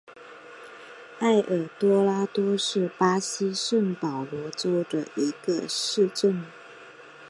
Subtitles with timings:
[1.19, 6.43] 埃尔多拉多是巴西圣保罗州的一个市镇。